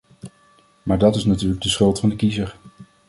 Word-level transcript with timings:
Maar 0.83 0.97
dat 0.97 1.15
is 1.15 1.25
natuurlijk 1.25 1.61
de 1.61 1.69
schuld 1.69 1.99
van 1.99 2.09
de 2.09 2.15
kiezer. 2.15 2.55